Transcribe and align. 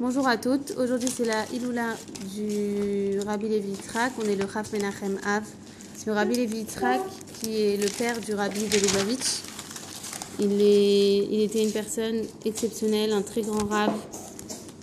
Bonjour 0.00 0.28
à 0.28 0.36
toutes. 0.36 0.74
Aujourd'hui, 0.78 1.08
c'est 1.12 1.24
la 1.24 1.44
Iloula 1.52 1.96
du 2.32 3.18
Rabbi 3.26 3.48
Levi 3.48 3.70
Yitzhak. 3.70 4.12
On 4.24 4.28
est 4.28 4.36
le 4.36 4.46
Chaf 4.46 4.72
Menachem 4.72 5.18
Av. 5.26 5.42
Le 6.06 6.12
Rabbi 6.12 6.36
Levi 6.36 6.58
Yitzhak, 6.58 7.00
qui 7.40 7.60
est 7.60 7.76
le 7.76 7.88
père 7.88 8.20
du 8.20 8.32
Rabbi 8.32 8.60
de. 8.60 8.78
Il, 10.38 10.62
est, 10.62 11.26
il 11.32 11.40
était 11.40 11.64
une 11.64 11.72
personne 11.72 12.22
exceptionnelle, 12.44 13.12
un 13.12 13.22
très 13.22 13.42
grand 13.42 13.66
rave, 13.66 13.92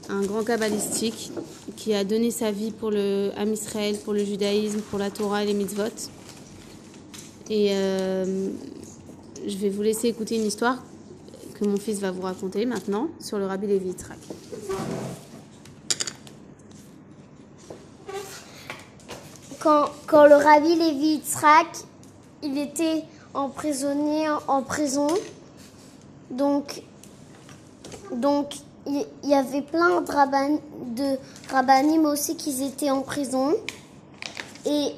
un 0.09 0.21
grand 0.23 0.43
kabbalistique, 0.43 1.31
qui 1.77 1.93
a 1.93 2.03
donné 2.03 2.29
sa 2.29 2.51
vie 2.51 2.71
pour 2.71 2.91
le 2.91 3.31
Ham 3.37 3.53
Israël, 3.53 3.95
pour 4.03 4.11
le 4.11 4.25
judaïsme, 4.25 4.81
pour 4.81 4.99
la 4.99 5.11
Torah 5.11 5.43
et 5.43 5.45
les 5.45 5.53
mitzvot. 5.53 5.83
Et 7.49 7.69
euh, 7.71 8.49
je 9.47 9.55
vais 9.59 9.69
vous 9.69 9.81
laisser 9.81 10.09
écouter 10.09 10.35
une 10.35 10.45
histoire 10.45 10.83
que 11.55 11.65
mon 11.65 11.77
fils 11.77 11.99
va 11.99 12.11
vous 12.11 12.21
raconter 12.21 12.65
maintenant 12.65 13.07
sur 13.19 13.37
le 13.39 13.45
Rabbi 13.47 13.67
Levi 13.67 13.87
Yitzhak. 13.89 14.17
Quand, 19.59 19.85
quand 20.07 20.25
le 20.25 20.35
Rabbi 20.35 20.75
Levi 20.75 21.07
Yitzhak, 21.15 21.67
il 22.43 22.57
était 22.57 23.03
emprisonné 23.33 24.27
en 24.47 24.61
prison, 24.61 25.07
donc, 26.29 26.81
donc 28.11 28.53
il 28.85 29.05
y 29.23 29.33
avait 29.33 29.61
plein 29.63 30.01
de, 30.01 30.11
rabban, 30.11 30.59
de 30.95 31.17
rabbanim 31.51 32.05
aussi 32.05 32.35
qui 32.35 32.63
étaient 32.63 32.91
en 32.91 33.01
prison. 33.01 33.53
Et- 34.67 34.91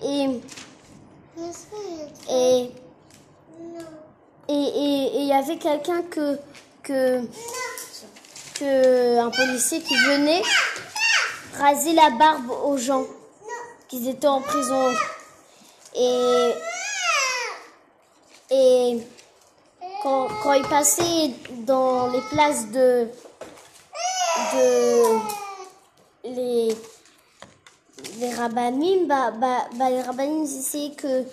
et 2.30 2.72
il 5.28 5.32
y 5.32 5.34
avait 5.34 5.58
quelqu'un 5.58 6.04
que, 6.04 6.40
un 8.62 9.30
policier 9.30 9.82
qui 9.82 9.94
venait 9.94 10.42
raser 11.60 11.92
la 11.92 12.12
barbe 12.12 12.50
aux 12.64 12.78
gens 12.78 13.04
qui 13.90 14.10
étaient 14.10 14.28
en 14.28 14.40
prison. 14.40 14.94
Et, 15.96 16.52
et 18.52 19.00
quand, 20.02 20.30
quand 20.42 20.54
il 20.54 20.64
passait 20.64 21.32
dans 21.66 22.08
les 22.08 22.22
places 22.30 22.68
de, 22.72 23.10
de 24.54 25.04
les, 26.24 26.70
les 28.22 28.34
bah, 29.06 29.32
bah, 29.32 29.68
bah, 29.76 29.90
les 29.90 30.02
rabbinim 30.04 30.46
ils 30.46 30.60
essayaient 30.60 30.96
que 30.96 31.26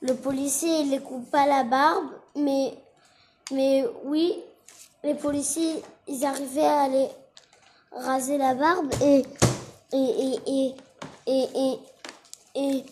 le 0.00 0.14
policier 0.14 0.80
il 0.80 0.90
les 0.92 1.00
coupe 1.00 1.30
pas 1.30 1.46
la 1.46 1.64
barbe, 1.64 2.08
mais, 2.34 2.72
mais 3.50 3.84
oui, 4.04 4.34
les 5.02 5.14
policiers 5.14 5.82
ils 6.06 6.24
arrivaient 6.24 6.62
à 6.62 6.88
les 6.88 7.08
raser 7.92 8.38
la 8.38 8.54
barbe 8.54 8.92
et 9.02 9.24
et 9.92 10.34
et 10.46 10.74
et 11.26 11.48
et 11.56 11.78
et, 12.54 12.84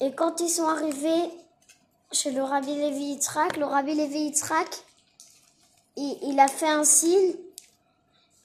et, 0.00 0.12
quand 0.12 0.40
ils 0.40 0.50
sont 0.50 0.68
arrivés 0.68 1.30
chez 2.12 2.30
le 2.30 2.42
Rabbi 2.42 2.74
Levi 2.74 3.04
Yitzhak, 3.12 3.56
le 3.56 3.64
Rabbi 3.64 3.94
Levi 3.94 4.18
Yitzhak, 4.18 4.68
il, 5.96 6.38
a 6.38 6.48
fait 6.48 6.68
un 6.68 6.84
signe, 6.84 7.34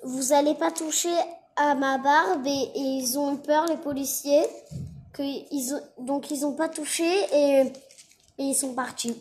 vous 0.04 0.32
allez 0.32 0.56
pas 0.56 0.72
toucher 0.72 1.16
à 1.58 1.76
ma 1.76 1.98
barbe 1.98 2.48
et, 2.48 2.72
ils 2.76 3.20
ont 3.20 3.36
eu 3.36 3.38
peur 3.38 3.66
les 3.68 3.78
policiers, 3.78 4.46
que 5.12 5.24
donc 6.02 6.32
ils 6.32 6.46
ont 6.46 6.54
pas 6.54 6.70
touché 6.70 7.06
et 7.34 7.74
ils 8.38 8.56
sont 8.56 8.74
partis. 8.74 9.16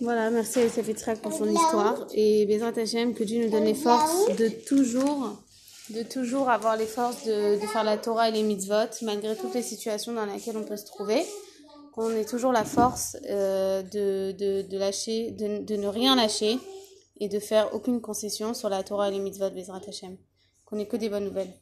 Voilà, 0.00 0.30
merci 0.30 0.58
à 0.58 0.64
Youssef 0.64 1.20
pour 1.20 1.32
son 1.32 1.48
histoire. 1.48 2.06
Et 2.14 2.46
Bezrat 2.46 2.72
Hashem, 2.76 3.14
que 3.14 3.24
Dieu 3.24 3.44
nous 3.44 3.50
donne 3.50 3.64
les 3.64 3.74
forces 3.74 4.34
de 4.36 4.48
toujours, 4.48 5.36
de 5.90 6.02
toujours 6.02 6.48
avoir 6.48 6.76
les 6.76 6.86
forces 6.86 7.24
de, 7.24 7.60
de 7.60 7.66
faire 7.66 7.84
la 7.84 7.98
Torah 7.98 8.28
et 8.28 8.32
les 8.32 8.42
mitzvot, 8.42 8.88
malgré 9.02 9.36
toutes 9.36 9.54
les 9.54 9.62
situations 9.62 10.12
dans 10.12 10.24
lesquelles 10.26 10.56
on 10.56 10.64
peut 10.64 10.76
se 10.76 10.86
trouver. 10.86 11.24
Qu'on 11.92 12.10
ait 12.10 12.24
toujours 12.24 12.52
la 12.52 12.64
force 12.64 13.18
euh, 13.28 13.82
de, 13.82 14.32
de, 14.32 14.62
de 14.62 14.78
lâcher, 14.78 15.30
de, 15.32 15.62
de 15.62 15.76
ne 15.76 15.88
rien 15.88 16.16
lâcher 16.16 16.58
et 17.20 17.28
de 17.28 17.38
faire 17.38 17.74
aucune 17.74 18.00
concession 18.00 18.54
sur 18.54 18.70
la 18.70 18.82
Torah 18.82 19.08
et 19.08 19.12
les 19.12 19.18
mitzvot, 19.18 19.50
Bezrat 19.50 19.82
Hashem. 19.86 20.16
Qu'on 20.64 20.78
ait 20.78 20.86
que 20.86 20.96
des 20.96 21.10
bonnes 21.10 21.26
nouvelles. 21.26 21.52